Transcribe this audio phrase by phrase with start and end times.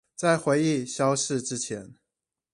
[0.15, 1.93] 在回憶消逝之前